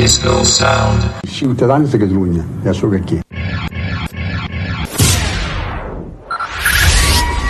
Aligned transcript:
disco 0.00 0.42
sound? 0.44 1.02
Ciutadans 1.26 1.92
de 1.92 1.98
Catalunya, 1.98 2.44
ja 2.64 2.72
sóc 2.72 2.94
aquí. 2.94 3.20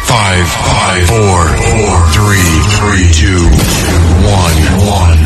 Five, 0.05 0.46
five, 0.48 1.07
four, 1.07 1.47
four, 1.47 1.95
three, 2.10 2.51
three, 2.79 3.07
two, 3.15 3.43
one, 4.27 4.59
one. 4.91 5.21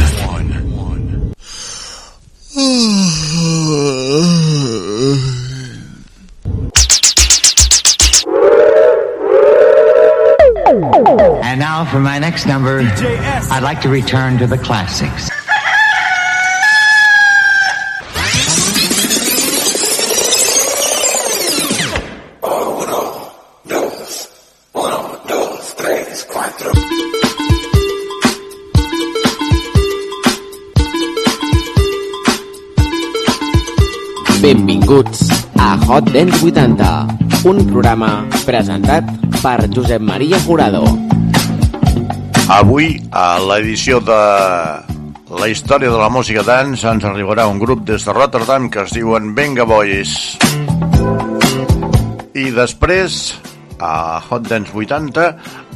And 11.42 11.60
now 11.60 11.84
for 11.84 12.00
my 12.00 12.18
next 12.18 12.46
number, 12.46 12.80
I'd 13.50 13.62
like 13.62 13.80
to 13.82 13.88
return 13.88 14.38
to 14.38 14.46
the 14.46 14.58
classics. 14.58 15.33
Benvinguts 34.84 35.48
a 35.56 35.80
Hot 35.88 36.10
Dance 36.12 36.44
80, 36.44 36.86
un 37.48 37.60
programa 37.70 38.26
presentat 38.44 39.06
per 39.40 39.64
Josep 39.72 40.02
Maria 40.04 40.36
Jurado. 40.44 40.82
Avui, 42.52 42.90
a 43.08 43.40
l'edició 43.40 44.02
de 44.04 44.18
la 45.40 45.48
història 45.48 45.88
de 45.88 45.96
la 45.96 46.10
música 46.12 46.44
dance, 46.44 46.84
ens 46.84 47.06
arribarà 47.08 47.46
un 47.48 47.62
grup 47.62 47.86
des 47.88 48.04
de 48.04 48.12
Rotterdam 48.12 48.68
que 48.68 48.84
es 48.84 48.92
diuen 48.92 49.32
Venga 49.32 49.64
Boys. 49.64 50.36
I 52.36 52.50
després, 52.52 53.32
a 53.80 54.20
Hot 54.28 54.50
Dance 54.52 54.76
80, 54.76 55.30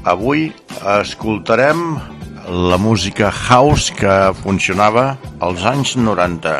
avui 0.05 0.51
escoltarem 0.99 1.97
la 2.45 2.77
música 2.77 3.33
house 3.33 3.89
que 3.89 4.21
funcionava 4.45 5.15
als 5.41 5.65
anys 5.65 5.97
90. 5.97 6.59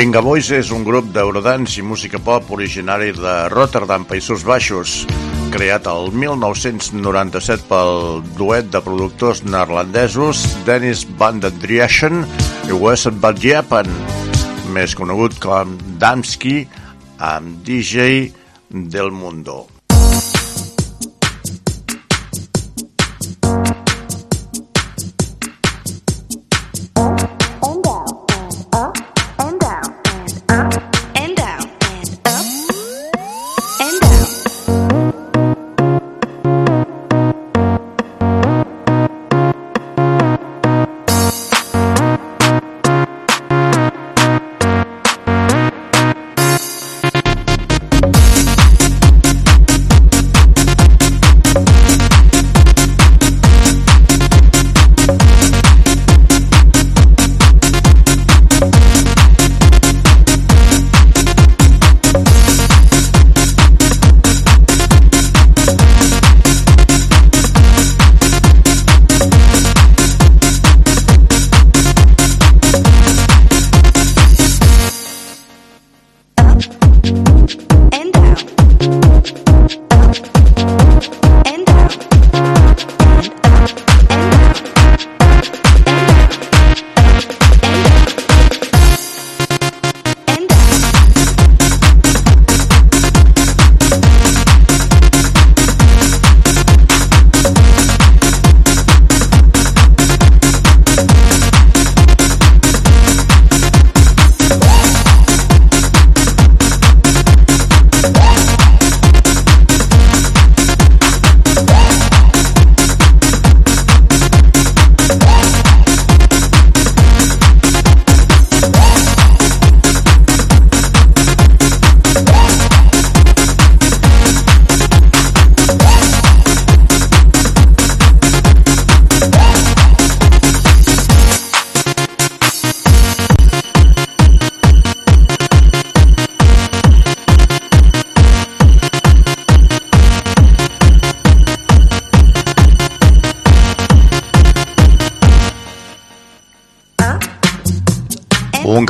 Venga 0.00 0.22
Boys 0.24 0.46
és 0.56 0.70
un 0.72 0.80
grup 0.80 1.10
d'eurodance 1.12 1.74
i 1.76 1.82
música 1.84 2.16
pop 2.24 2.46
originari 2.56 3.10
de 3.12 3.32
Rotterdam, 3.52 4.06
Països 4.08 4.46
Baixos, 4.48 4.94
creat 5.52 5.84
el 5.92 6.08
1997 6.22 7.66
pel 7.68 8.22
duet 8.38 8.70
de 8.72 8.80
productors 8.86 9.42
neerlandesos 9.44 10.40
Dennis 10.64 11.02
van 11.20 11.42
den 11.44 11.58
Drieschen 11.60 12.24
i 12.70 12.78
Wes 12.80 13.04
van 13.20 13.42
Jeppen, 13.44 13.92
més 14.72 14.96
conegut 14.96 15.36
com 15.44 15.76
Damski, 16.00 16.62
amb 17.20 17.60
DJ 17.68 18.32
del 18.96 19.12
Mundo. 19.12 19.66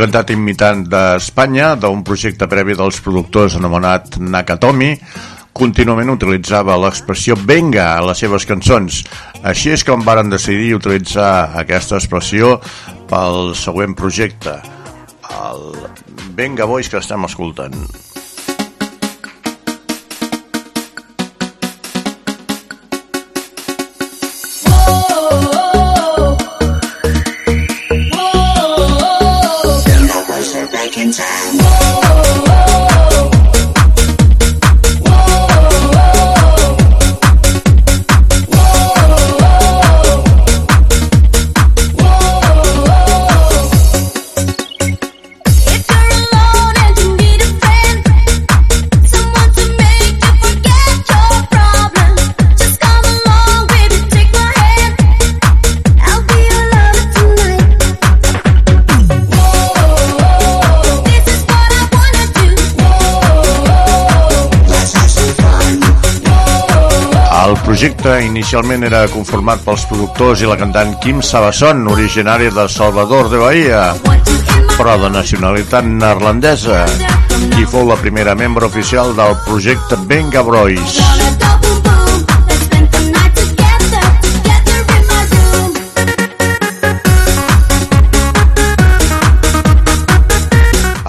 Cantat 0.01 0.31
imitant 0.33 0.87
d'Espanya 0.89 1.75
d'un 1.77 2.01
projecte 2.07 2.49
previ 2.49 2.77
dels 2.79 3.01
productors 3.05 3.59
anomenat 3.59 4.17
Nakatomi 4.21 4.95
contínuament 5.53 6.13
utilitzava 6.15 6.79
l'expressió 6.81 7.37
venga 7.37 7.91
a 7.97 8.05
les 8.07 8.23
seves 8.23 8.47
cançons. 8.49 9.03
Així 9.45 9.75
és 9.75 9.85
com 9.85 10.05
varen 10.07 10.33
decidir 10.33 10.77
utilitzar 10.79 11.51
aquesta 11.61 11.99
expressió 12.01 12.57
pel 13.11 13.53
següent 13.59 13.97
projecte, 13.99 14.57
el 15.31 15.67
Venga 16.39 16.69
Boys 16.71 16.89
que 16.89 17.03
estem 17.03 17.27
escoltant. 17.29 17.77
Projecte 67.81 68.19
inicialment 68.27 68.83
era 68.85 69.07
conformat 69.09 69.63
pels 69.65 69.87
productors 69.89 70.43
i 70.45 70.49
la 70.51 70.57
cantant 70.61 70.91
Kim 71.01 71.23
Sabasson, 71.25 71.87
originari 71.89 72.51
de 72.53 72.67
Salvador 72.69 73.31
de 73.33 73.39
Bahia, 73.41 73.95
però 74.75 74.99
de 75.01 75.09
nacionalitat 75.09 75.89
neerlandesa, 75.89 76.83
qui 77.55 77.65
fou 77.65 77.89
la 77.89 77.97
primera 77.97 78.35
membre 78.37 78.69
oficial 78.69 79.17
del 79.17 79.33
projecte 79.47 79.97
Venga 80.13 80.45
Boys. 80.45 81.01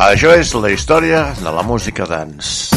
Això 0.08 0.40
és 0.40 0.56
la 0.56 0.72
història 0.72 1.34
de 1.44 1.52
la 1.52 1.68
música 1.68 2.08
dance. 2.08 2.72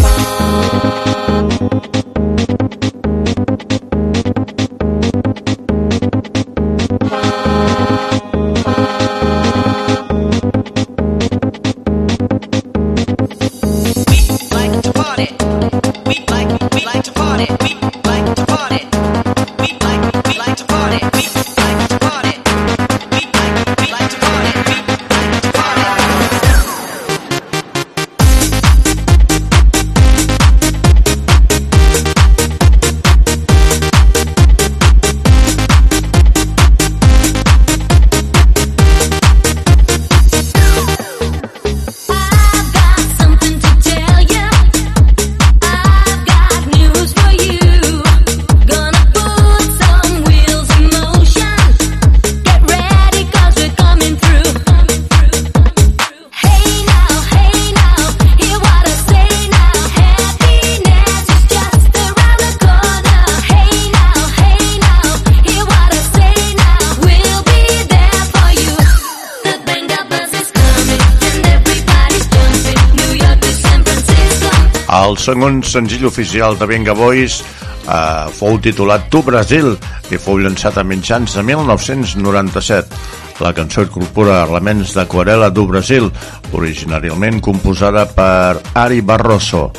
Segon 75.24 75.62
senzill 75.64 76.04
oficial 76.04 76.58
de 76.60 76.66
Venga 76.68 76.92
Boys 76.92 77.38
eh, 77.40 78.26
fou 78.36 78.58
titulat 78.60 79.06
Tu 79.08 79.22
Brasil 79.24 79.70
i 80.12 80.18
fou 80.20 80.36
llançat 80.36 80.76
a 80.76 80.84
mitjans 80.84 81.36
de 81.38 81.44
1997. 81.48 82.98
La 83.40 83.54
cançó 83.56 83.82
incorpora 83.82 84.42
elements 84.44 84.92
d'aquarela 84.94 85.48
du 85.50 85.64
Brasil, 85.66 86.10
originàriament 86.52 87.40
composada 87.42 88.04
per 88.06 88.60
Ari 88.78 89.00
Barroso. 89.00 89.70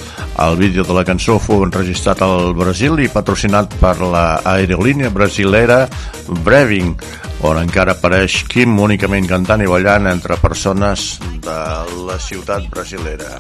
El 0.42 0.58
vídeo 0.60 0.84
de 0.84 0.98
la 0.98 1.06
cançó 1.08 1.38
fou 1.40 1.64
enregistrat 1.64 2.26
al 2.26 2.56
Brasil 2.58 2.98
i 3.00 3.12
patrocinat 3.12 3.78
per 3.80 3.96
la 4.02 4.26
aerolínia 4.56 5.14
brasilera 5.14 5.86
Breving, 6.42 6.98
on 7.46 7.62
encara 7.62 7.94
apareix 7.96 8.42
Kim 8.50 8.76
únicament 8.82 9.30
cantant 9.30 9.62
i 9.62 9.70
ballant 9.70 10.10
entre 10.10 10.42
persones 10.42 11.16
de 11.46 11.62
la 12.10 12.20
ciutat 12.20 12.68
brasilera. 12.74 13.40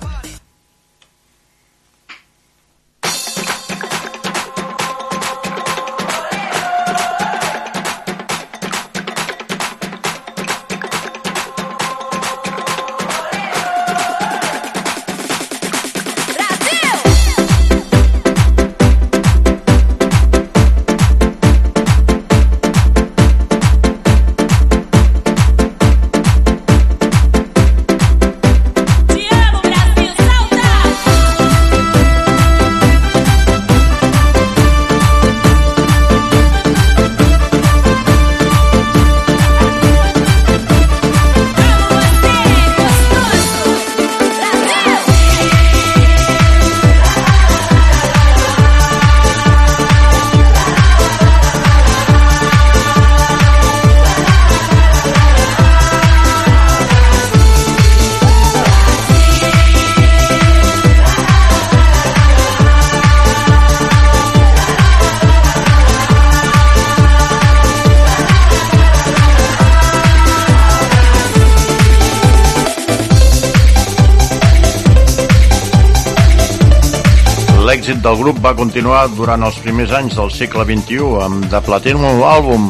Va 78.45 78.53
continuar 78.53 79.07
durant 79.17 79.41
els 79.41 79.55
primers 79.57 79.89
anys 79.97 80.19
del 80.19 80.29
segle 80.29 80.61
XXI 80.67 81.23
amb 81.25 81.47
The 81.49 81.63
Platinum 81.65 82.19
Album, 82.21 82.67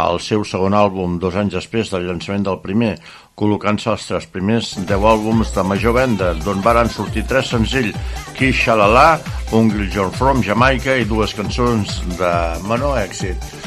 el 0.00 0.20
seu 0.24 0.46
segon 0.48 0.72
àlbum 0.72 1.18
dos 1.20 1.36
anys 1.36 1.58
després 1.58 1.90
del 1.92 2.06
llançament 2.08 2.46
del 2.46 2.56
primer, 2.62 2.94
col·locant-se 3.36 3.90
els 3.92 4.06
tres 4.08 4.28
primers 4.32 4.70
10 4.88 5.04
àlbums 5.12 5.52
de 5.52 5.66
major 5.66 5.98
venda, 5.98 6.30
d'on 6.40 6.64
varen 6.64 6.88
sortir 6.88 7.26
tres 7.28 7.52
senzills, 7.52 8.16
Kish 8.38 8.64
Shalala, 8.64 9.18
un 9.52 9.68
John 9.92 10.14
From 10.16 10.40
Jamaica 10.46 10.96
i 10.96 11.08
dues 11.10 11.36
cançons 11.36 12.00
de 12.16 12.32
menor 12.70 12.96
èxit. 13.02 13.59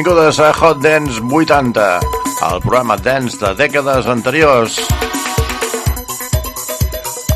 benvingudes 0.00 0.40
a 0.40 0.50
Hot 0.52 0.80
Dance 0.80 1.20
80, 1.20 2.00
el 2.50 2.60
programa 2.62 2.96
dance 2.96 3.36
de 3.36 3.50
dècades 3.52 4.06
anteriors. 4.08 4.78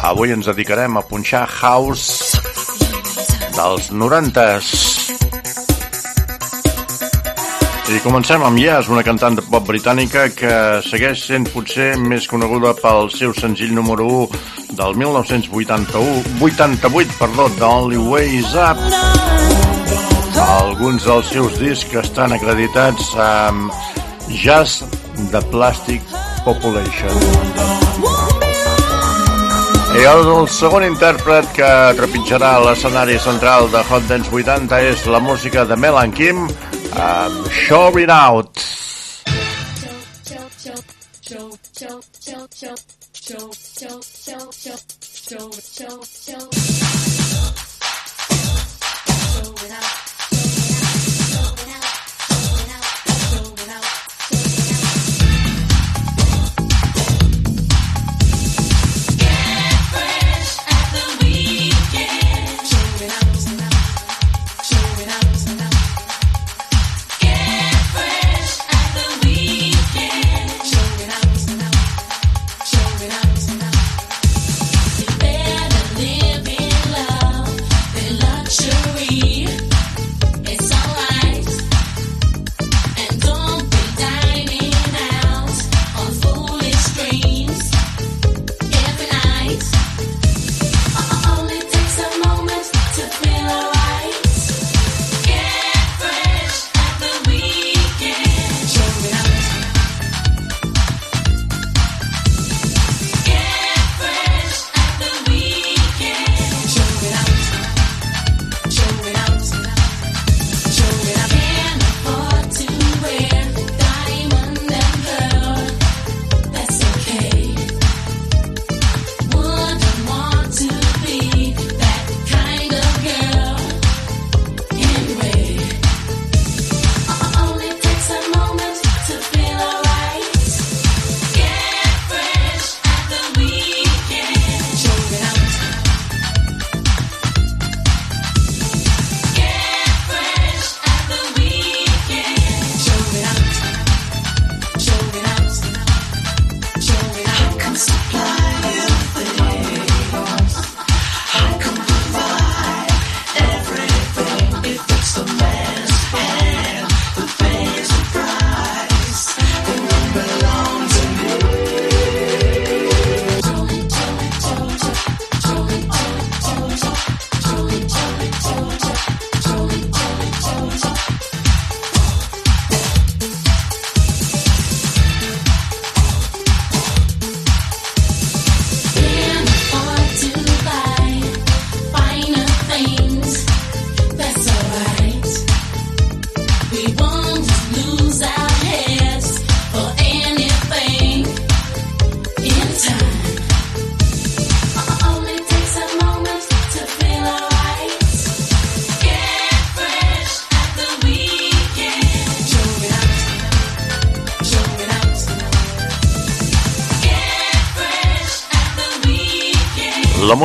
Avui 0.00 0.32
ens 0.32 0.48
dedicarem 0.48 0.96
a 0.96 1.02
punxar 1.04 1.44
house 1.60 2.38
dels 3.52 3.90
90s. 3.92 4.70
I 7.92 8.00
comencem 8.00 8.40
amb 8.40 8.56
Yes, 8.56 8.88
una 8.88 9.04
cantant 9.04 9.36
de 9.36 9.44
pop 9.44 9.68
britànica 9.68 10.30
que 10.32 10.54
segueix 10.88 11.20
sent 11.20 11.44
potser 11.52 11.98
més 12.00 12.24
coneguda 12.24 12.72
pel 12.80 13.12
seu 13.12 13.36
senzill 13.36 13.76
número 13.76 14.08
1 14.08 14.72
del 14.80 14.96
1981, 15.04 16.40
88, 16.40 17.20
perdó, 17.20 17.50
The 17.60 17.68
Only 17.68 18.00
Way 18.08 18.38
Is 18.40 18.56
Up. 18.56 18.80
No. 18.88 19.13
Alguns 20.74 21.04
dels 21.06 21.28
seus 21.30 21.52
discs 21.62 21.94
estan 22.00 22.32
acreditats 22.34 23.12
amb 23.22 23.70
Jazz 24.26 24.82
de 25.30 25.38
Plastic 25.52 26.02
Population. 26.42 27.14
I 29.94 30.02
el, 30.02 30.26
el 30.34 30.50
segon 30.50 30.82
intèrpret 30.88 31.54
que 31.54 31.70
trepitjarà 32.00 32.56
l'escenari 32.66 33.20
central 33.22 33.70
de 33.70 33.86
Hot 33.86 34.10
Dance 34.10 34.34
80 34.34 34.82
és 34.90 35.06
la 35.14 35.22
música 35.22 35.62
de 35.62 35.78
Melan 35.78 36.10
Kim 36.10 36.48
amb 36.98 37.52
Show 37.54 37.94
It 38.02 38.10
Out. 38.10 38.73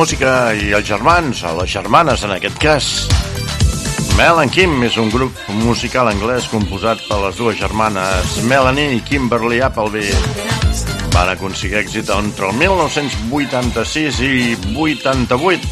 Música 0.00 0.54
i 0.56 0.70
els 0.72 0.86
germans, 0.88 1.42
o 1.44 1.50
les 1.58 1.68
germanes 1.68 2.22
en 2.24 2.30
aquest 2.32 2.56
cas. 2.62 2.86
Mel 4.16 4.38
and 4.40 4.52
Kim 4.54 4.78
és 4.86 4.96
un 4.96 5.10
grup 5.12 5.36
musical 5.58 6.08
anglès 6.08 6.46
composat 6.48 7.02
per 7.04 7.18
les 7.20 7.36
dues 7.36 7.58
germanes 7.60 8.38
Melanie 8.48 8.94
i 8.96 9.02
Kimberly 9.04 9.60
Appleby. 9.60 10.08
Van 11.12 11.28
aconseguir 11.34 11.82
èxit 11.82 12.08
entre 12.16 12.48
el 12.48 12.56
1986 12.62 14.22
i 14.24 14.56
88 14.72 15.68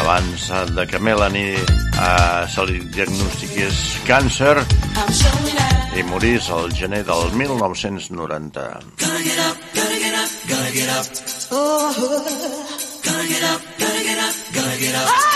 abans 0.00 0.48
de 0.72 0.86
que 0.88 0.98
Melanie 0.98 1.60
eh, 1.60 2.42
se 2.48 2.64
li 2.70 2.80
diagnostiqués 2.96 4.00
càncer 4.08 4.56
i 5.94 6.02
morís 6.08 6.48
el 6.56 6.72
gener 6.72 7.04
del 7.04 7.36
1990. 7.36 8.64
Gotta 13.14 13.28
get 13.28 13.44
up, 13.44 13.62
gotta 13.78 14.02
get 14.02 14.18
up, 14.18 14.34
gotta 14.52 14.80
get 14.80 14.94
up. 14.96 15.08
Ah! 15.08 15.33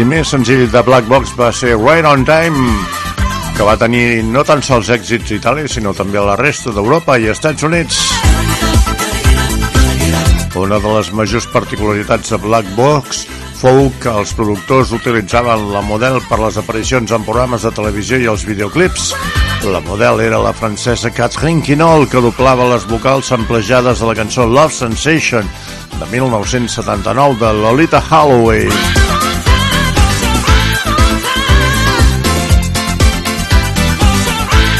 Primer 0.00 0.24
senzill 0.24 0.62
de 0.72 0.80
Black 0.80 1.04
Box 1.12 1.34
va 1.36 1.50
ser 1.52 1.74
Right 1.76 2.06
on 2.08 2.22
Time, 2.24 2.56
que 3.52 3.64
va 3.66 3.74
tenir 3.76 4.22
no 4.24 4.40
tan 4.48 4.62
sols 4.64 4.88
èxits 4.88 5.28
a 5.28 5.36
Itàlia, 5.36 5.68
sinó 5.68 5.92
també 5.92 6.16
a 6.16 6.22
la 6.24 6.36
resta 6.40 6.72
d'Europa 6.72 7.18
i 7.20 7.28
Estats 7.28 7.66
Units. 7.68 7.98
Una 10.56 10.78
de 10.80 10.94
les 10.94 11.10
majors 11.12 11.44
particularitats 11.52 12.32
de 12.32 12.38
Black 12.40 12.70
Box 12.78 13.26
fou 13.60 13.90
que 14.00 14.14
els 14.22 14.32
productors 14.38 14.94
utilitzaven 14.96 15.68
la 15.74 15.84
model 15.84 16.16
per 16.30 16.40
les 16.46 16.56
aparicions 16.56 17.12
en 17.12 17.28
programes 17.28 17.68
de 17.68 17.74
televisió 17.76 18.16
i 18.16 18.30
els 18.32 18.46
videoclips. 18.48 19.12
La 19.68 19.84
model 19.84 20.24
era 20.24 20.40
la 20.40 20.56
francesa 20.56 21.12
Catherine 21.12 21.60
Quinol, 21.60 22.08
que 22.08 22.24
doblava 22.24 22.72
les 22.72 22.88
vocals 22.88 23.36
amplejades 23.36 24.00
de 24.00 24.08
la 24.08 24.16
cançó 24.16 24.48
Love 24.48 24.72
Sensation 24.80 25.44
de 25.98 26.12
1979 26.16 27.36
de 27.44 27.54
Lolita 27.60 28.00
Holloway. 28.00 29.09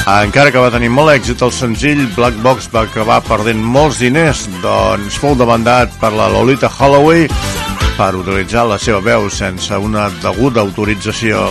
Encara 0.09 0.51
que 0.51 0.61
va 0.63 0.71
tenir 0.73 0.89
molt 0.89 1.13
èxit 1.13 1.43
el 1.45 1.53
senzill, 1.53 2.01
Black 2.17 2.39
Box 2.43 2.71
va 2.73 2.87
acabar 2.87 3.21
perdent 3.27 3.61
molts 3.61 4.01
diners, 4.01 4.47
doncs 4.63 5.19
fou 5.21 5.37
demandat 5.37 5.93
per 6.01 6.11
la 6.17 6.31
Lolita 6.33 6.71
Holloway 6.73 7.29
per 7.99 8.15
utilitzar 8.17 8.65
la 8.65 8.79
seva 8.81 9.03
veu 9.05 9.29
sense 9.29 9.77
una 9.77 10.09
deguda 10.23 10.65
autorització. 10.65 11.45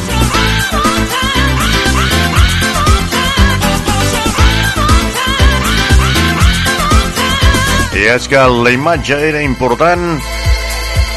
I 7.99 8.09
és 8.15 8.27
que 8.31 8.41
la 8.63 8.73
imatge 8.73 9.21
era 9.29 9.45
important 9.45 10.17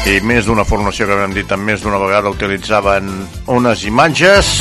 i 0.05 0.19
més 0.27 0.45
d'una 0.45 0.65
formació 0.67 1.07
que 1.07 1.17
vam 1.17 1.33
dit 1.33 1.57
més 1.57 1.81
d'una 1.81 1.97
vegada 2.01 2.33
utilitzaven 2.33 3.09
unes 3.57 3.85
imatges 3.89 4.57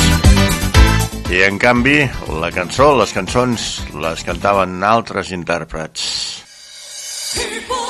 i 1.32 1.38
en 1.46 1.56
canvi 1.56 2.02
la 2.42 2.50
cançó, 2.52 2.90
les 2.98 3.12
cançons 3.16 3.68
les 4.04 4.24
cantaven 4.28 4.82
altres 4.84 5.32
intèrprets. 5.32 6.08
Everybody's 7.32 7.81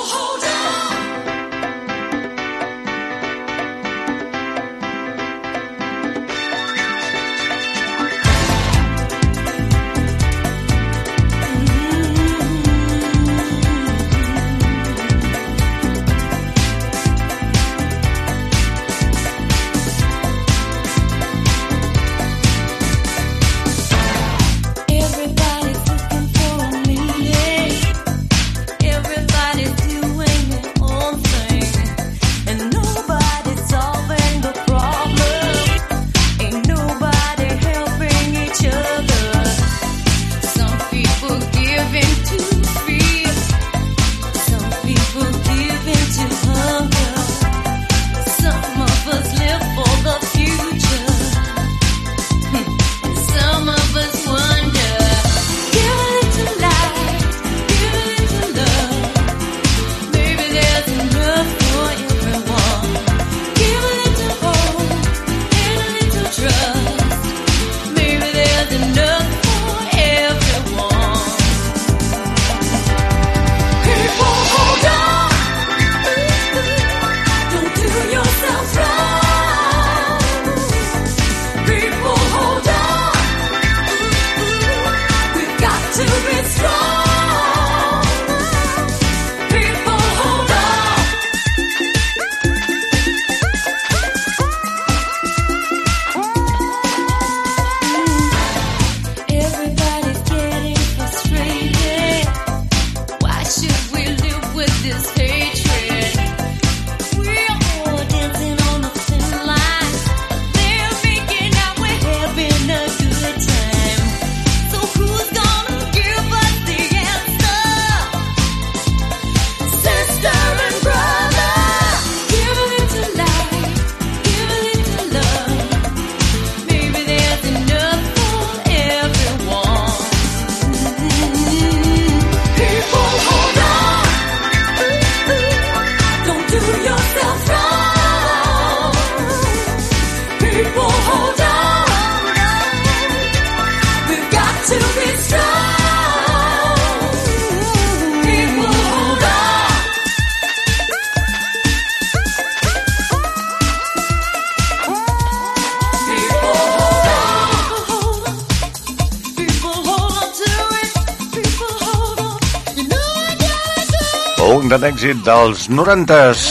èxit 165.02 165.24
dels 165.26 165.66
90s. 165.66 166.42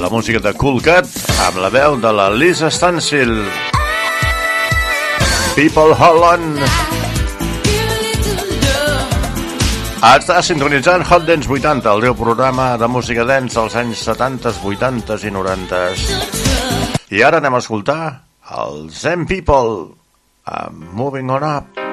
La 0.00 0.08
música 0.08 0.40
de 0.40 0.54
Cool 0.56 0.78
Cat 0.80 1.04
amb 1.44 1.58
la 1.60 1.68
veu 1.68 1.98
de 2.00 2.08
la 2.08 2.30
Lisa 2.32 2.70
Stansil 2.72 3.34
People 5.52 5.92
Holland. 5.92 6.62
Està 10.00 10.40
sintonitzant 10.40 11.04
Hot 11.04 11.28
Dance 11.28 11.52
80, 11.52 11.92
el 11.92 12.08
teu 12.08 12.16
programa 12.16 12.70
de 12.80 12.88
música 12.88 13.28
dance 13.28 13.60
dels 13.60 13.76
anys 13.76 14.00
70, 14.08 14.56
80 14.72 15.20
i 15.28 15.36
90. 15.36 15.84
I 17.12 17.20
ara 17.20 17.44
anem 17.44 17.60
a 17.60 17.60
escoltar 17.60 18.00
els 18.64 19.04
Zen 19.04 19.28
People 19.28 19.90
amb 20.48 20.88
Moving 20.96 21.28
On 21.36 21.50
Up. 21.52 21.91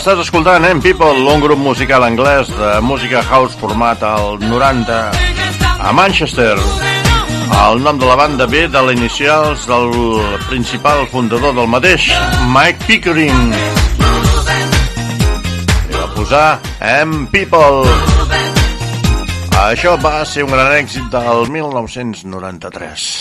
Estàs 0.00 0.22
escoltant 0.22 0.64
M 0.64 0.80
People, 0.80 1.26
un 1.28 1.42
grup 1.44 1.58
musical 1.60 2.00
anglès 2.06 2.48
de 2.56 2.68
música 2.80 3.20
house 3.20 3.52
format 3.60 4.00
al 4.00 4.38
90 4.40 4.94
a 5.76 5.90
Manchester. 5.92 6.54
El 7.58 7.82
nom 7.84 8.00
de 8.00 8.08
la 8.08 8.16
banda 8.16 8.46
ve 8.48 8.62
de 8.72 8.80
les 8.86 8.96
inicials 8.96 9.66
del 9.68 9.92
principal 10.46 11.04
fundador 11.12 11.52
del 11.52 11.68
mateix, 11.68 12.08
Mike 12.48 12.88
Pickering. 12.88 13.52
I 15.84 15.98
va 15.98 16.08
posar 16.16 16.46
M 16.80 17.26
People. 17.36 17.84
Això 19.66 19.98
va 20.00 20.24
ser 20.24 20.48
un 20.48 20.56
gran 20.56 20.78
èxit 20.80 21.12
del 21.12 21.44
1993. 21.60 23.19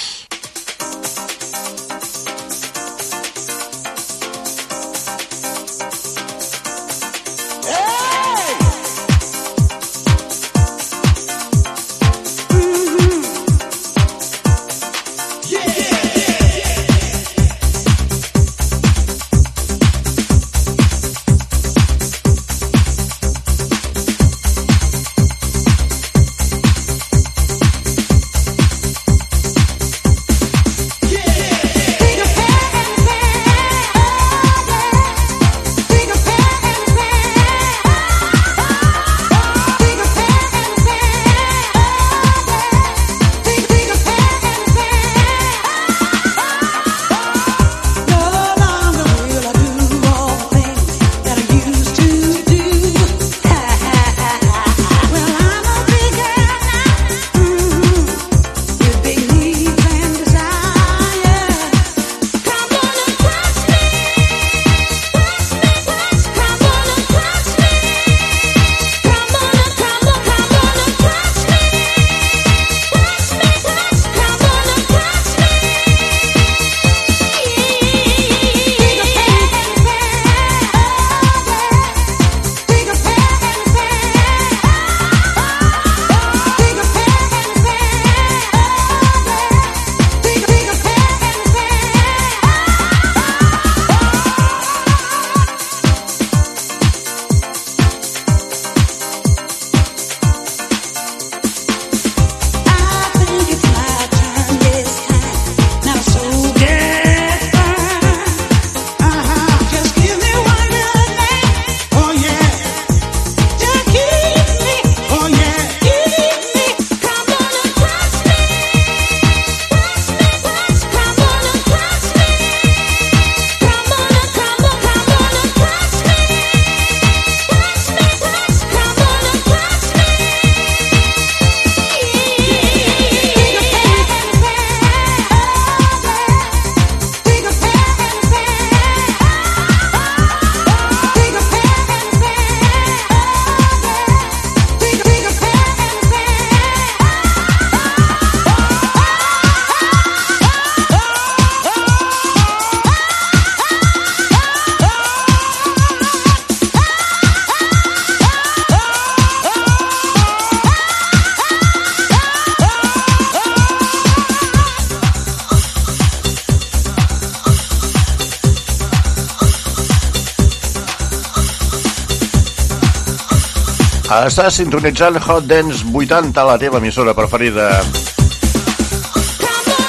Estàs 174.20 174.58
sintonitzant 174.60 175.16
Hot 175.16 175.46
Dance 175.48 175.86
80, 175.96 176.44
la 176.44 176.58
teva 176.60 176.80
emissora 176.82 177.14
preferida. 177.16 177.70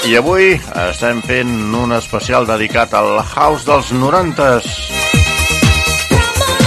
I 0.07 0.14
avui 0.21 0.53
estem 0.85 1.19
fent 1.27 1.51
un 1.75 1.90
especial 1.97 2.47
dedicat 2.47 2.95
al 2.95 3.19
House 3.25 3.66
dels 3.66 3.90
90s. 3.90 4.69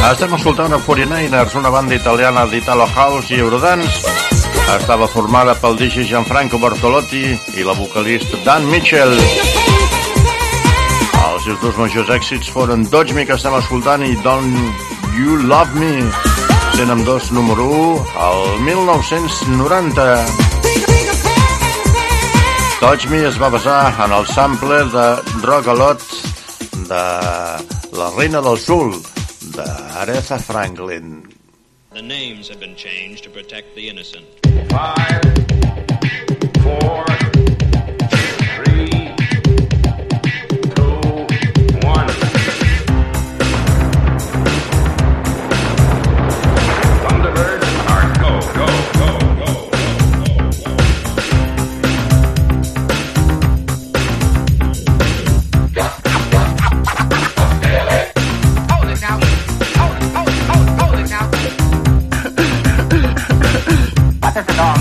Estem 0.10 0.36
escoltant 0.36 0.76
a 0.76 0.82
49ers, 0.84 1.56
una 1.56 1.72
banda 1.72 1.96
italiana 1.96 2.44
d'Italo 2.52 2.90
House 2.98 3.32
i 3.32 3.40
Eurodance. 3.40 4.12
Estava 4.76 5.08
formada 5.08 5.56
pel 5.56 5.80
DJ 5.80 6.04
Gianfranco 6.10 6.60
Bortolotti 6.60 7.24
i 7.32 7.64
la 7.64 7.78
vocalista 7.80 8.42
Dan 8.44 8.68
Mitchell. 8.74 9.16
Els 11.24 11.48
seus 11.48 11.64
dos 11.64 11.80
majors 11.80 12.12
èxits 12.12 12.52
foren 12.52 12.84
Dodge 12.92 13.16
Me, 13.16 13.24
que 13.24 13.40
estem 13.40 13.56
escoltant, 13.56 14.04
i 14.04 14.20
Don't 14.20 15.16
You 15.16 15.40
Love 15.48 15.80
Me, 15.80 16.33
amb 16.82 17.06
dos 17.06 17.32
número 17.32 17.66
1 17.70 18.06
al 18.18 18.60
1990. 18.62 20.26
Touch 22.80 23.06
Me 23.08 23.20
es 23.28 23.38
va 23.42 23.50
basar 23.50 23.94
en 24.06 24.12
el 24.12 24.26
sample 24.28 24.84
de 24.92 25.16
Rock 25.44 25.68
a 25.68 25.74
Lot 25.74 26.02
de 26.90 27.04
La 27.98 28.10
Reina 28.18 28.42
del 28.42 28.58
Sul, 28.58 28.96
d'Aretha 29.56 30.40
Franklin. 30.40 31.22
The 31.94 32.02
names 32.02 32.50
have 32.50 32.60
been 32.60 32.76
changed 32.76 33.24
to 33.26 33.30
protect 33.30 33.76
the 33.76 33.88
innocent. 33.90 34.26
Five, 34.70 35.22
four, 36.64 37.13
Officer 64.36 64.56
Dog. 64.56 64.73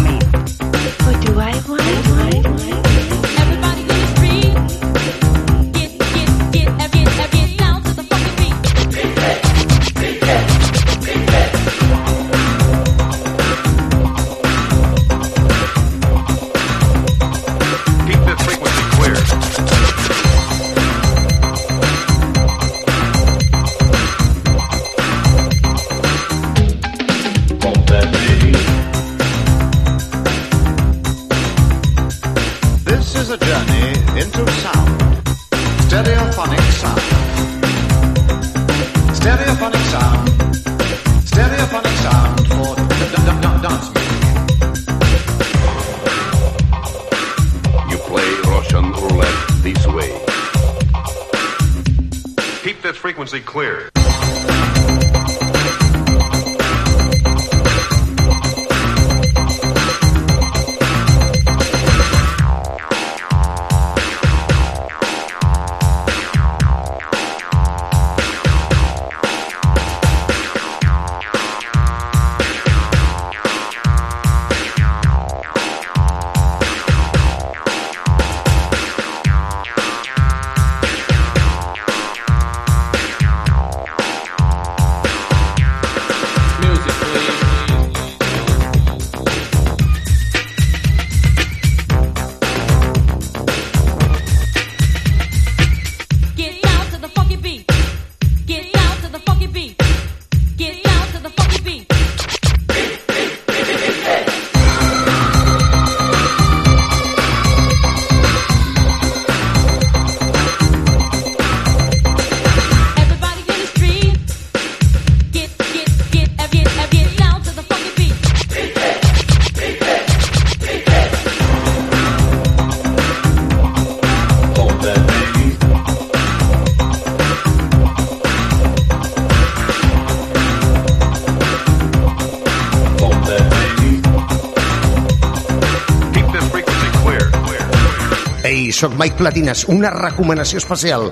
Sóc 138.83 138.97
Mike 138.99 139.15
Platines, 139.15 139.61
una 139.71 139.93
recomanació 139.95 140.59
especial. 140.59 141.05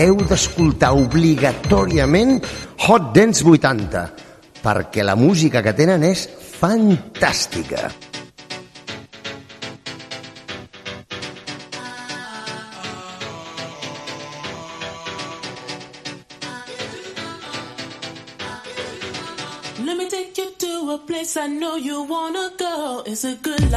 Heu 0.00 0.22
d'escoltar 0.24 0.94
obligatòriament 0.96 2.38
Hot 2.86 3.10
Dance 3.12 3.44
80, 3.44 4.04
perquè 4.64 5.04
la 5.04 5.18
música 5.20 5.60
que 5.60 5.74
tenen 5.76 6.00
és 6.08 6.22
fantàstica. 6.56 7.90
Let 19.84 19.96
me 19.98 20.08
take 20.08 20.40
you 20.40 20.50
to 20.56 20.72
a 20.94 20.98
place 21.04 21.36
I 21.36 21.48
know 21.48 21.76
you 21.76 22.00
wanna 22.08 22.48
go. 22.56 23.02
It's 23.04 23.24
a 23.24 23.36
good 23.36 23.69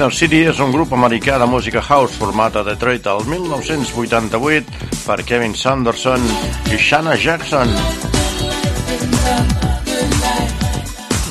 Inner 0.00 0.16
City 0.16 0.38
és 0.48 0.56
un 0.64 0.70
grup 0.72 0.94
americà 0.96 1.34
de 1.36 1.44
música 1.44 1.76
house 1.84 2.16
format 2.16 2.56
a 2.56 2.64
Detroit 2.64 3.04
el 3.12 3.20
1988 3.28 4.64
per 5.04 5.20
Kevin 5.28 5.52
Sanderson 5.52 6.24
i 6.72 6.80
Shanna 6.80 7.20
Jackson. 7.20 7.68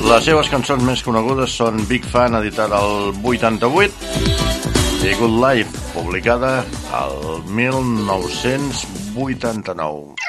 Les 0.06 0.22
seves 0.22 0.46
cançons 0.54 0.86
més 0.86 1.02
conegudes 1.02 1.50
són 1.50 1.82
Big 1.90 2.06
Fan, 2.14 2.38
editada 2.38 2.78
al 2.78 3.10
88, 3.34 3.90
i 5.02 5.18
Good 5.18 5.34
Life, 5.42 5.74
publicada 5.96 6.62
al 6.94 7.42
1989. 7.50 10.19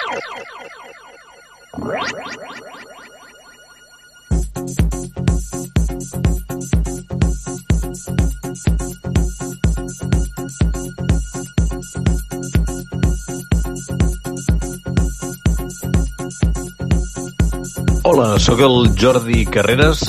Hola, 18.04 18.40
sóc 18.42 18.60
el 18.66 18.96
Jordi 18.98 19.44
Carreras 19.46 20.00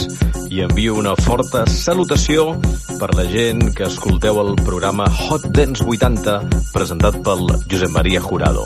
i 0.48 0.62
envio 0.64 0.94
una 0.96 1.12
forta 1.12 1.66
salutació 1.68 2.54
per 2.96 3.10
la 3.12 3.26
gent 3.28 3.66
que 3.76 3.84
escolteu 3.84 4.38
el 4.40 4.54
programa 4.64 5.04
Hot 5.26 5.44
Dance 5.52 5.84
80 5.84 6.38
presentat 6.72 7.18
pel 7.26 7.44
Josep 7.68 7.92
Maria 7.92 8.22
Jurado. 8.24 8.64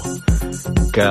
Que 0.94 1.08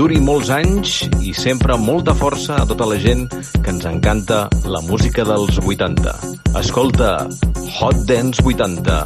duri 0.00 0.16
molts 0.24 0.48
anys 0.54 0.94
i 1.20 1.34
sempre 1.36 1.76
molta 1.76 2.16
força 2.16 2.56
a 2.62 2.66
tota 2.66 2.88
la 2.88 2.96
gent 3.04 3.28
que 3.36 3.68
ens 3.74 3.84
encanta 3.92 4.46
la 4.64 4.80
música 4.88 5.28
dels 5.28 5.60
80. 5.60 6.16
Escolta 6.62 7.12
Hot 7.78 8.00
Dance 8.08 8.40
80 8.48 9.00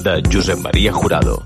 de 0.00 0.20
Josep 0.32 0.64
Maria 0.64 0.96
Jurado. 0.96 1.42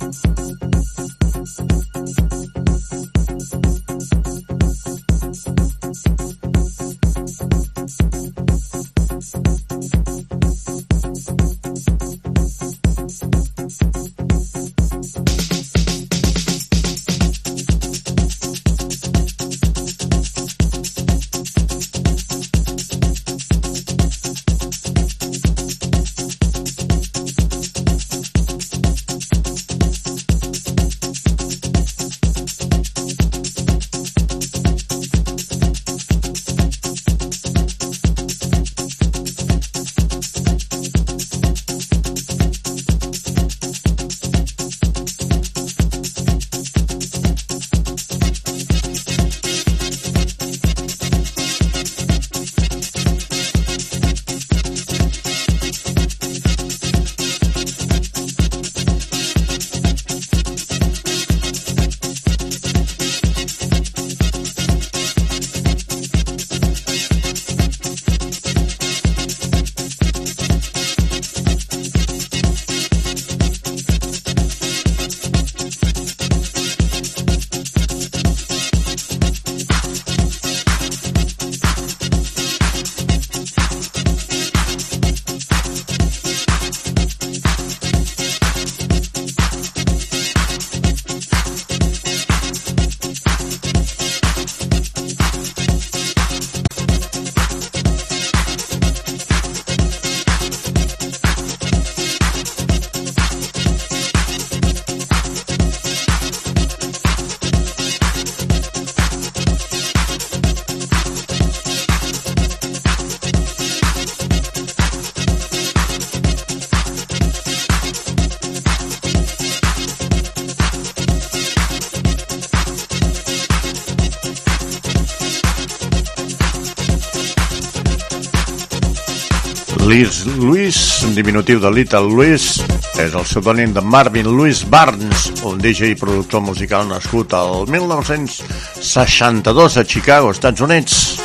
Un 131.05 131.15
diminutiu 131.15 131.61
de 131.61 131.71
Little 131.71 132.09
Louis, 132.09 132.63
és 133.01 133.15
el 133.15 133.25
pseudònim 133.25 133.73
de 133.75 133.81
Marvin 133.81 134.27
Louis 134.29 134.65
Barnes, 134.69 135.33
un 135.49 135.59
DJ 135.63 135.93
i 135.93 135.97
productor 135.99 136.41
musical 136.45 136.89
nascut 136.91 137.33
al 137.35 137.67
1962 137.71 139.77
a 139.79 139.85
Chicago, 139.85 140.31
Estats 140.35 140.61
Units. 140.61 141.21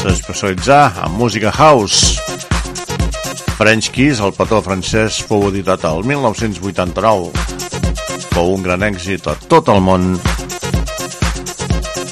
S'especialitzà 0.00 0.92
en 1.04 1.12
música 1.18 1.50
house. 1.52 2.20
French 3.58 3.90
Kiss, 3.94 4.20
el 4.24 4.32
petó 4.36 4.62
francès, 4.64 5.22
fou 5.28 5.48
editat 5.50 5.84
al 5.84 6.04
1989. 6.06 7.30
Fou 8.32 8.54
un 8.56 8.62
gran 8.64 8.82
èxit 8.86 9.28
a 9.30 9.34
tot 9.48 9.68
el 9.74 9.80
món, 9.84 10.02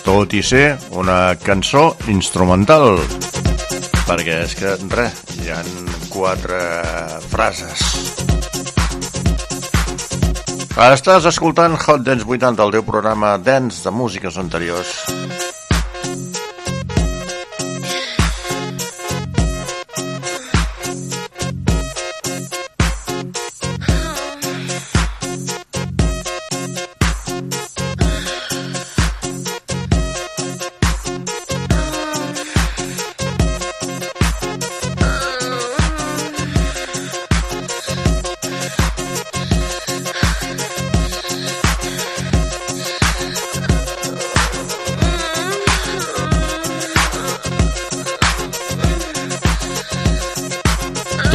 tot 0.04 0.32
i 0.34 0.42
ser 0.42 0.78
una 0.90 1.36
cançó 1.42 1.96
instrumental 2.12 2.98
perquè 4.06 4.42
és 4.44 4.54
que, 4.58 4.70
res, 4.92 5.14
hi 5.40 5.48
han 5.54 5.91
quatre 6.23 6.59
frases. 7.33 7.81
Estàs 10.87 11.27
escoltant 11.33 11.75
Hot 11.83 12.05
Dance 12.07 12.29
80, 12.29 12.62
el 12.62 12.77
teu 12.77 12.87
programa 12.87 13.35
dance 13.43 13.83
de 13.83 13.91
músiques 13.91 14.39
anteriors. 14.39 14.95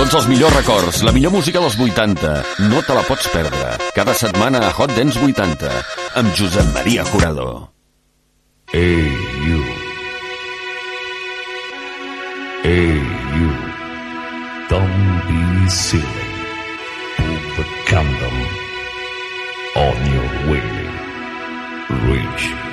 Tots 0.08 0.22
els 0.24 0.28
millors 0.32 0.54
records, 0.56 1.02
la 1.04 1.12
millor 1.12 1.34
música 1.34 1.60
dels 1.60 1.74
80. 1.76 2.30
No 2.72 2.80
te 2.88 2.96
la 2.96 3.02
pots 3.04 3.28
perdre. 3.28 3.74
Cada 3.92 4.14
setmana 4.16 4.62
a 4.64 4.70
Hot 4.72 4.94
Dance 4.96 5.20
80 5.20 5.68
amb 6.22 6.30
Josep 6.32 6.70
Maria 6.72 7.04
Jurado. 7.10 7.48
Hey, 8.72 9.04
you. 9.44 9.60
Hey, 12.64 13.04
you. 13.36 13.52
Don't 14.70 15.28
be 15.28 15.70
silly. 15.76 16.30
Put 17.18 17.44
the 17.58 17.68
condom 17.92 18.40
on 19.76 20.08
your 20.16 20.32
way. 20.54 20.72
Rich 22.08 22.67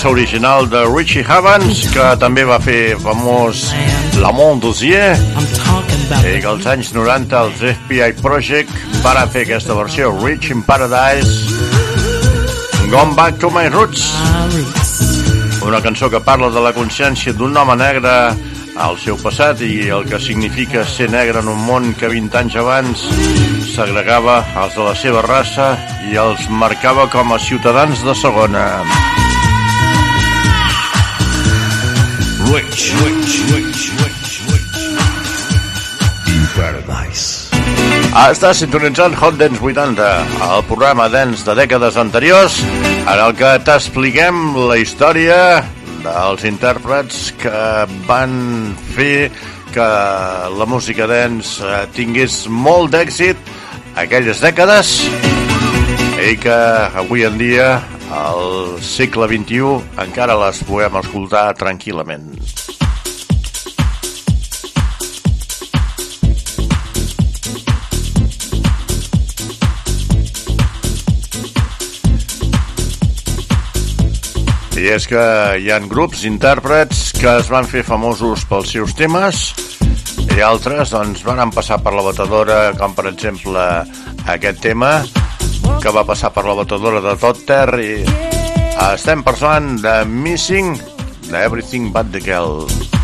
cançó 0.00 0.12
original 0.12 0.70
de 0.70 0.82
Richie 0.86 1.22
Havens, 1.28 1.82
que 1.92 2.04
també 2.16 2.40
va 2.48 2.56
fer 2.56 2.96
famós 3.02 3.66
La 4.16 4.30
Monde 4.32 4.64
Dossier, 4.64 5.12
i 6.24 6.40
que 6.40 6.48
als 6.48 6.64
anys 6.72 6.94
90 6.96 7.36
els 7.36 7.60
FBI 7.82 8.14
Project 8.22 8.72
van 9.04 9.28
fer 9.28 9.42
aquesta 9.44 9.76
versió, 9.76 10.08
Rich 10.22 10.54
in 10.54 10.62
Paradise, 10.64 11.52
Gone 12.88 13.12
Back 13.12 13.36
to 13.44 13.50
My 13.52 13.68
Roots. 13.68 14.06
Una 15.68 15.82
cançó 15.84 16.08
que 16.08 16.24
parla 16.24 16.48
de 16.48 16.64
la 16.64 16.72
consciència 16.72 17.36
d'un 17.36 17.60
home 17.60 17.76
negre 17.76 18.16
al 18.80 18.96
seu 19.04 19.20
passat 19.20 19.60
i 19.60 19.90
el 19.92 20.08
que 20.08 20.16
significa 20.16 20.86
ser 20.88 21.10
negre 21.12 21.44
en 21.44 21.52
un 21.52 21.60
món 21.68 21.92
que 21.92 22.08
20 22.08 22.40
anys 22.40 22.56
abans 22.56 23.04
segregava 23.76 24.40
els 24.64 24.80
de 24.80 24.88
la 24.88 24.96
seva 24.96 25.28
raça 25.28 25.74
i 26.08 26.16
els 26.16 26.48
marcava 26.48 27.10
com 27.12 27.36
a 27.36 27.42
ciutadans 27.50 28.00
de 28.00 28.16
segona. 28.16 28.70
Rich, 32.50 32.94
rich, 33.04 33.32
rich, 33.54 33.82
rich, 34.02 34.30
rich. 34.50 34.78
In 36.26 36.42
paradise. 36.56 37.46
Està 38.10 38.50
sintonitzant 38.58 39.14
Hot 39.20 39.36
Dance 39.38 39.62
80, 39.62 40.08
el 40.48 40.64
programa 40.66 41.06
dance 41.12 41.46
de 41.46 41.54
dècades 41.54 41.94
anteriors, 42.02 42.56
en 43.04 43.22
el 43.22 43.36
que 43.38 43.52
t'expliquem 43.62 44.40
la 44.66 44.80
història 44.82 45.38
dels 46.02 46.42
intèrprets 46.50 47.30
que 47.38 47.62
van 48.10 48.34
fer 48.96 49.30
que 49.70 49.88
la 50.58 50.66
música 50.66 51.06
dance 51.06 51.62
eh, 51.62 51.84
tingués 51.94 52.42
molt 52.50 52.90
d'èxit 52.96 53.38
aquelles 54.02 54.42
dècades 54.42 54.96
i 56.26 56.34
que 56.42 56.58
avui 56.98 57.22
en 57.30 57.38
dia, 57.38 57.76
al 58.10 58.80
segle 58.82 59.28
XXI, 59.30 59.78
encara 60.02 60.36
les 60.46 60.58
podem 60.66 60.98
escoltar 61.00 61.50
tranquil·lament. 61.58 62.26
I 74.80 74.88
és 74.96 75.04
que 75.06 75.22
hi 75.60 75.68
han 75.70 75.90
grups 75.92 76.24
intèrprets 76.24 77.10
que 77.20 77.34
es 77.42 77.50
van 77.52 77.68
fer 77.68 77.84
famosos 77.84 78.46
pels 78.48 78.72
seus 78.72 78.96
temes 78.96 79.50
i 80.30 80.40
altres 80.40 80.94
doncs, 80.94 81.20
van 81.26 81.52
passar 81.52 81.82
per 81.84 81.92
la 81.92 82.06
batedora, 82.06 82.70
com 82.80 82.96
per 82.96 83.10
exemple 83.12 83.66
aquest 84.32 84.62
tema 84.64 85.02
que 85.82 85.92
va 85.94 86.04
passar 86.06 86.32
per 86.34 86.44
la 86.46 86.54
batedora 86.58 87.02
de 87.04 87.16
Todd 87.20 87.44
Terry. 87.48 87.92
Estem 88.90 89.24
parlant 89.26 89.76
de 89.82 89.98
Missing, 90.06 90.74
de 91.30 91.44
Everything 91.44 91.92
But 91.92 92.12
The 92.12 92.24
Girl. 92.24 92.99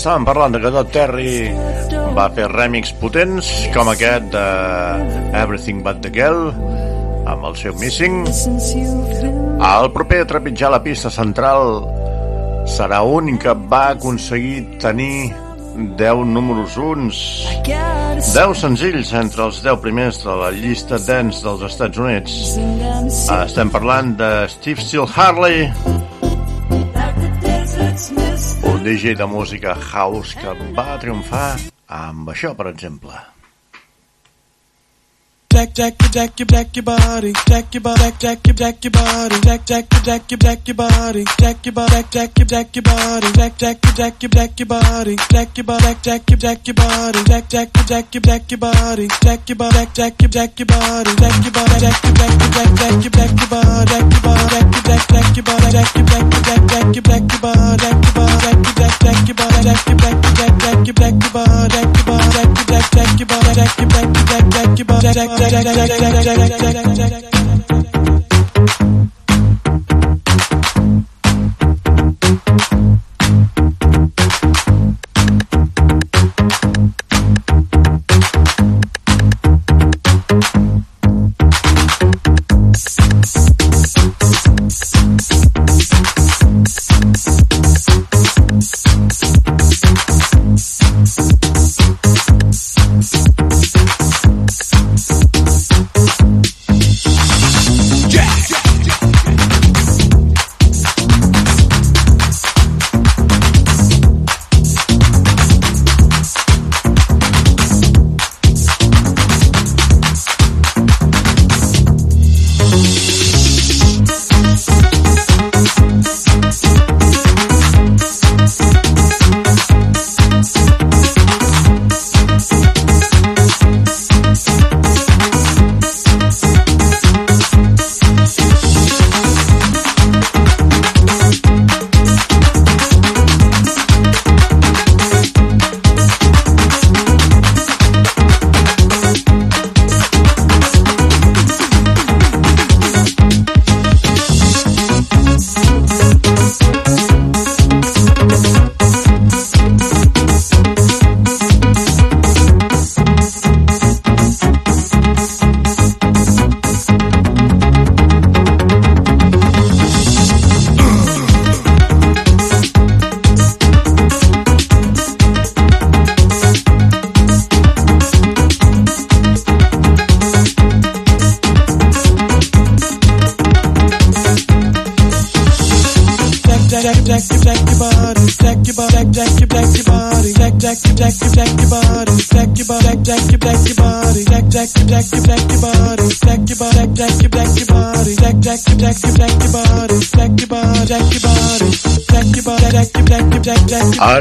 Estàvem 0.00 0.24
parlant 0.24 0.54
de 0.54 0.60
que 0.62 0.70
Todd 0.72 0.92
Terry 0.94 1.32
va 2.16 2.30
fer 2.32 2.46
rèmix 2.48 2.94
potents 2.96 3.50
com 3.74 3.90
aquest 3.92 4.30
de 4.32 4.44
Everything 5.36 5.82
But 5.84 6.00
The 6.06 6.12
Girl 6.14 6.48
amb 7.28 7.44
el 7.50 7.58
seu 7.60 7.76
Missing. 7.76 8.22
El 9.60 9.90
proper 9.92 10.22
a 10.24 10.30
trepitjar 10.30 10.72
la 10.72 10.80
pista 10.80 11.12
central 11.12 11.84
serà 12.78 13.02
un 13.04 13.36
que 13.42 13.52
va 13.52 13.90
aconseguir 13.92 14.80
tenir 14.80 15.34
10 16.00 16.24
números 16.32 16.80
uns. 16.80 17.20
10 17.68 18.56
senzills 18.56 19.12
entre 19.20 19.50
els 19.50 19.60
10 19.64 19.84
primers 19.84 20.24
de 20.24 20.40
la 20.46 20.48
llista 20.56 20.96
dance 21.04 21.44
dels 21.44 21.68
Estats 21.68 22.00
Units. 22.00 22.40
Estem 23.36 23.68
parlant 23.72 24.16
de 24.16 24.32
Steve 24.56 24.80
Still 24.80 25.08
Harley 25.12 25.68
DJ 28.82 29.14
de 29.14 29.26
música 29.26 29.74
house 29.74 30.32
que 30.40 30.54
va 30.76 30.94
triomfar 31.02 31.58
amb 31.92 32.30
això, 32.32 32.54
per 32.56 32.70
exemple. 32.70 33.12
jack 35.60 35.74
jack 35.74 36.10
jack 36.10 36.38
your 36.40 36.46
jack 36.46 36.74
your 36.74 36.82
body 36.84 37.32
jack 37.46 37.74
your 37.74 37.82
body 37.82 38.10
jack 38.18 38.46
your 38.46 38.54
jack 38.54 38.82
your 38.82 38.90
body 38.92 39.40
jack 39.42 39.66
jack 39.66 39.84
jack 40.02 40.30
your 40.30 40.38
jack 40.38 40.66
your 40.66 40.74
body 40.74 41.24
jack 41.38 41.66
your 41.66 41.72
body 41.74 42.02
jack 42.10 42.38
your 42.38 42.46
jack 42.46 42.74
your 42.76 42.82
body 42.82 43.32
jack 43.32 43.58
jack 43.58 43.80
jack 43.94 44.22
your 44.22 44.30
jack 44.30 44.58
your 44.58 44.66
body 44.66 45.16
jack 45.28 45.56
your 45.58 45.64
body 45.64 45.94
jack 46.02 46.30
your 46.30 46.38
jack 46.38 46.66
your 46.66 46.74
body 46.74 47.24
jack 47.24 47.48
jack 47.50 47.68
jack 47.86 48.14
your 48.14 48.22
jack 48.22 48.50
your 48.50 48.58
body 48.58 49.06
jack 49.20 49.48
your 49.50 49.56
body 49.56 49.86
jack 49.92 50.14
your 50.22 50.30
jack 50.30 50.58
your 50.58 50.66
body 50.66 51.14
jack 51.20 51.44
your 51.44 51.52
body 51.52 51.80
jack 51.80 52.00
your 52.08 52.14
jack 52.16 52.40
your 52.40 52.48
jack 52.56 52.72
jack 52.80 53.04
your 53.04 53.10
jack 53.12 53.36
your 53.36 53.48
body 53.52 54.00
jack 54.00 54.08
your 54.16 54.24
body 54.24 54.56
jack 54.56 54.80
your 54.80 54.80
jack 54.80 55.12
jack 55.12 55.36
your 55.36 55.44
body 55.44 55.76
jack 55.76 55.92
your 55.92 56.04
jack 56.08 56.24
jack 56.40 56.64
jack 56.64 56.94
your 56.96 57.04
jack 57.04 57.24
your 57.28 57.42
body 57.44 57.84
jack 57.84 58.00
your 58.00 58.16
body 58.16 58.48
jack 58.48 58.64
your 58.64 58.80
jack 58.80 58.94
jack 59.04 59.28
your 59.28 59.36
body 59.36 59.60
jack 59.60 59.84
your 59.84 59.96
jack 60.00 60.16
jack 60.32 60.54
jack 60.60 60.86
your 60.86 60.94
jack 60.94 61.14
your 61.20 61.32
body 61.34 61.68
jack 61.70 61.88
your 61.90 62.06
body 62.06 62.30
jack 62.30 62.48
your 62.50 62.66
jack 62.70 62.86
jack 62.90 63.18
your 63.20 63.28
body 63.28 63.54
jack 63.54 63.78
your 63.78 63.88
jack 63.90 64.44
jack 64.50 64.78
your 64.78 64.86
body 64.86 65.12
jack 65.12 65.28
your 65.28 65.49
check, 65.50 65.64
check, 65.64 65.88
check, 65.88 66.22
check, 66.22 66.94
check, 66.94 67.10
check. 67.10 67.20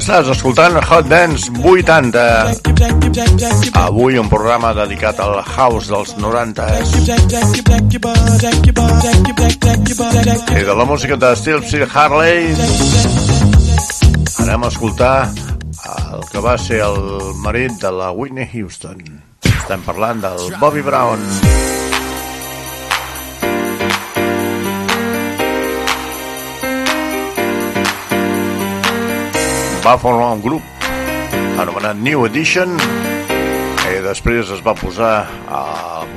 Estàs 0.10 0.32
escoltant 0.34 0.74
Hot 0.90 1.06
Dance 1.06 1.52
80. 1.54 2.22
Avui 3.78 4.18
un 4.18 4.26
programa 4.26 4.72
dedicat 4.74 5.20
al 5.22 5.36
house 5.44 5.86
dels 5.86 6.16
90. 6.18 6.66
I 10.58 10.66
de 10.66 10.74
la 10.82 10.86
música 10.90 11.14
de 11.14 11.30
Steve 11.38 11.86
Harley 11.94 12.50
anem 14.40 14.66
a 14.66 14.68
escoltar 14.74 15.30
el 15.30 16.26
que 16.32 16.42
va 16.42 16.58
ser 16.58 16.82
el 16.90 16.98
marit 17.46 17.78
de 17.78 17.94
la 17.94 18.10
Whitney 18.10 18.50
Houston. 18.50 19.06
Estem 19.46 19.86
parlant 19.86 20.26
del 20.26 20.58
Bobby 20.58 20.82
Brown. 20.82 21.22
Bobby 21.22 21.46
Brown. 21.46 21.79
va 29.84 29.98
formar 29.98 30.32
un 30.34 30.42
grup 30.42 30.62
anomenat 31.60 31.96
New 31.96 32.26
Edition 32.26 32.76
i 33.90 34.02
després 34.04 34.52
es 34.54 34.62
va 34.66 34.74
posar 34.78 35.14
a 35.50 35.62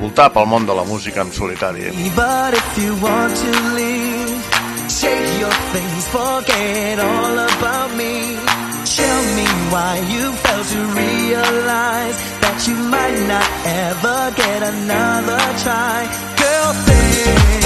voltar 0.01 0.29
pel 0.35 0.49
món 0.51 0.67
de 0.67 0.75
la 0.77 0.85
música 0.85 1.23
en 1.23 1.33
solitari. 1.33 1.91
But 2.17 2.59
if 2.59 2.79
you 2.83 2.97
want 3.03 3.37
to 3.45 3.53
leave, 3.79 4.43
shake 4.89 5.31
your 5.41 5.57
things, 5.73 6.09
forget 6.13 6.99
all 6.99 7.39
about 7.39 7.97
me. 7.97 8.37
Tell 8.97 9.23
me 9.39 9.47
why 9.73 9.93
you 10.13 10.33
failed 10.45 10.69
to 10.75 10.83
realize 11.01 12.19
that 12.45 12.59
you 12.67 12.77
might 12.93 13.21
not 13.31 13.49
ever 13.65 14.21
get 14.37 14.63
another 14.75 15.43
try. 15.65 15.99
Girl, 16.37 16.73
think. 16.87 17.62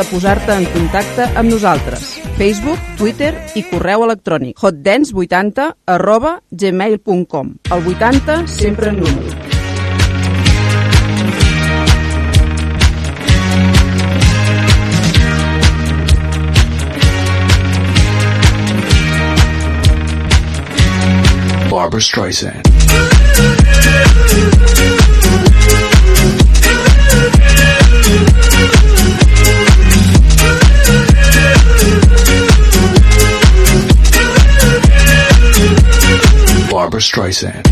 De 0.00 0.06
posar-te 0.08 0.54
en 0.56 0.64
contacte 0.72 1.26
amb 1.36 1.50
nosaltres. 1.52 2.14
Facebook, 2.38 2.80
Twitter 2.96 3.34
i 3.58 3.64
correu 3.68 4.06
electrònic. 4.06 4.56
hotdance80 4.56 5.68
arroba 5.84 6.40
gmail.com 6.50 7.54
El 7.70 7.86
80 7.94 8.46
sempre 8.48 8.88
en 8.88 9.00
número. 9.00 9.28
Barbara 21.70 22.00
Streisand. 22.00 23.09
Barbara 36.80 36.98
Streisand. 36.98 37.62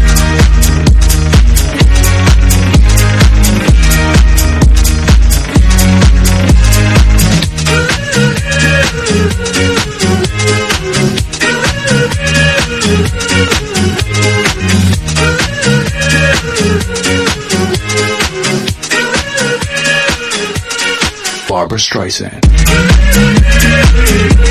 Barbara 21.49 21.79
Streisand. 21.79 24.48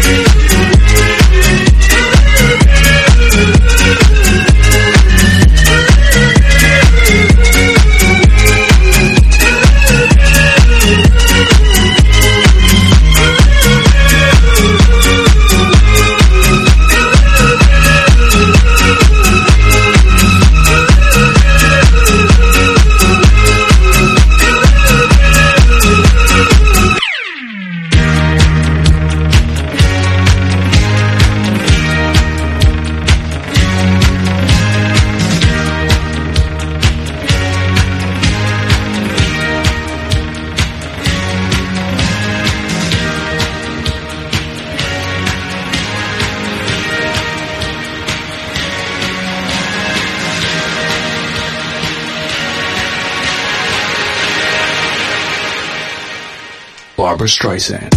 Barbara 57.27 57.33
Streisand. 57.33 57.91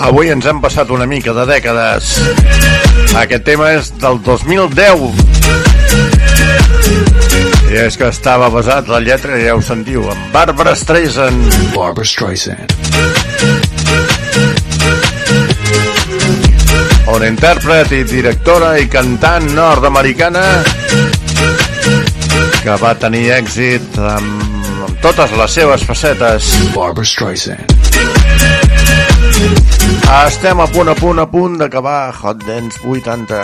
Avui 0.00 0.30
ens 0.32 0.46
hem 0.48 0.60
passat 0.62 0.88
una 0.94 1.04
mica 1.06 1.34
de 1.36 1.44
dècades. 1.48 2.14
Aquest 3.20 3.44
tema 3.44 3.72
és 3.76 3.90
del 4.00 4.20
2010. 4.24 5.12
I 7.68 7.76
és 7.84 7.98
que 8.00 8.08
estava 8.08 8.48
basat 8.54 8.88
la 8.88 9.02
lletra, 9.04 9.36
ja 9.36 9.52
ho 9.56 9.60
sentiu, 9.60 10.06
en 10.08 10.24
Barbara 10.32 10.72
Streisand. 10.78 11.44
Barbara 11.74 12.08
Streisand. 12.08 12.72
Una 17.12 17.28
intèrpret 17.28 17.92
i 17.92 18.02
directora 18.08 18.78
i 18.80 18.88
cantant 18.88 19.52
nord-americana 19.52 20.48
que 22.64 22.80
va 22.80 22.96
tenir 22.96 23.28
èxit 23.36 24.00
amb 24.00 24.53
totes 25.04 25.32
les 25.36 25.52
seves 25.52 25.82
facetes. 25.84 26.46
Barbara 26.72 27.04
Streisand. 27.04 27.60
Estem 30.24 30.62
a 30.64 30.66
punt, 30.72 30.88
a 30.88 30.94
punt, 30.96 31.18
a 31.20 31.26
punt 31.28 31.58
d'acabar 31.60 32.14
Hot 32.22 32.40
Dance 32.46 32.80
80. 32.80 33.42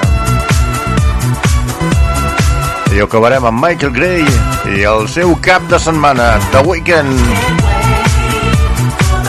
I 2.97 3.03
acabarem 3.05 3.45
amb 3.51 3.61
Michael 3.61 3.93
Gray 3.93 4.25
i 4.73 4.87
el 4.89 5.05
seu 5.13 5.35
cap 5.45 5.69
de 5.69 5.77
setmana, 5.77 6.31
The 6.55 6.65
Weeknd. 6.65 7.21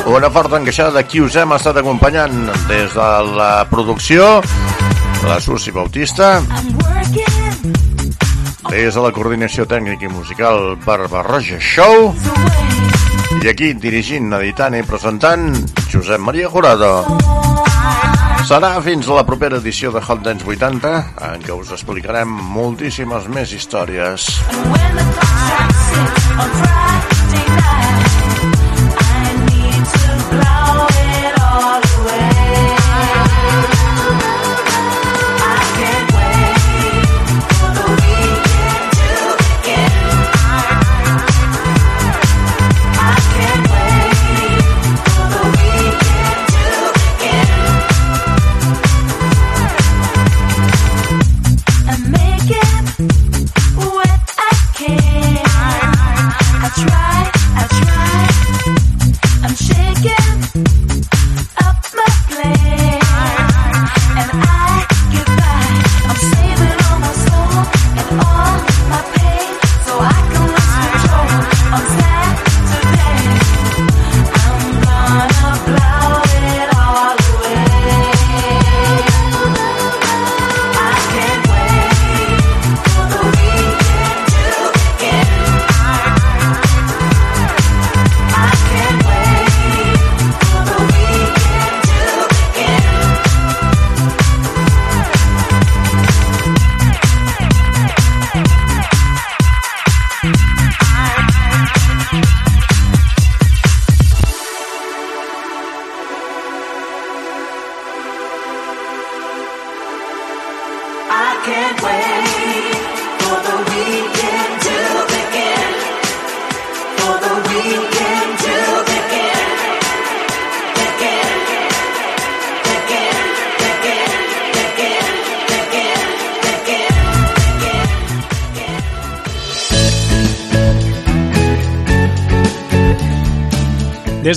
Una 0.08 0.32
forta 0.32 0.56
encaixada 0.62 1.02
de 1.02 1.04
qui 1.04 1.20
us 1.20 1.36
hem 1.36 1.52
estat 1.58 1.84
acompanyant 1.84 2.48
des 2.72 2.96
de 2.96 3.12
la 3.36 3.52
producció, 3.68 4.40
la 5.28 5.42
Susi 5.44 5.76
Bautista, 5.76 6.38
des 8.72 8.96
de 8.96 9.02
la 9.04 9.12
coordinació 9.12 9.66
tècnica 9.68 10.08
i 10.08 10.12
musical 10.12 10.78
Barbarroja 10.86 11.58
Show, 11.60 12.14
i 13.44 13.50
aquí 13.52 13.74
dirigint, 13.76 14.32
editant 14.38 14.78
i 14.80 14.84
presentant 14.88 15.50
Josep 15.92 16.24
Maria 16.24 16.48
Jurado. 16.54 16.92
Serà 18.48 18.72
fins 18.86 19.10
a 19.12 19.20
la 19.20 19.26
propera 19.28 19.60
edició 19.60 19.92
de 19.92 20.00
Hot 20.00 20.24
Dance 20.24 20.48
80 20.48 20.94
en 21.34 21.44
què 21.44 21.52
us 21.52 21.76
explicarem 21.76 22.32
moltíssimes 22.56 23.28
més 23.36 23.52
històries. 23.60 24.30
And 26.42 27.21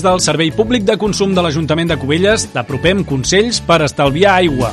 del 0.04 0.20
Servei 0.20 0.52
Públic 0.52 0.84
de 0.84 0.94
Consum 1.00 1.32
de 1.34 1.42
l'Ajuntament 1.44 1.88
de 1.90 1.96
Cubelles 2.00 2.44
t'apropem 2.52 3.02
consells 3.08 3.62
per 3.64 3.80
estalviar 3.86 4.36
aigua. 4.36 4.72